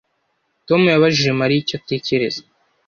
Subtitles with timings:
[0.67, 2.41] Tom yabajije Mariya icyo atekereza